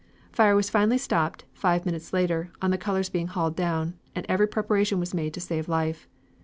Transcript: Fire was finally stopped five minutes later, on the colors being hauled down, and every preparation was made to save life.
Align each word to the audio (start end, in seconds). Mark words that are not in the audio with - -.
Fire 0.31 0.55
was 0.55 0.67
finally 0.71 0.97
stopped 0.97 1.45
five 1.53 1.85
minutes 1.85 2.11
later, 2.11 2.49
on 2.59 2.71
the 2.71 2.77
colors 2.79 3.07
being 3.07 3.27
hauled 3.27 3.55
down, 3.55 3.93
and 4.15 4.25
every 4.27 4.47
preparation 4.47 4.99
was 4.99 5.13
made 5.13 5.35
to 5.35 5.39
save 5.39 5.69
life. 5.69 6.07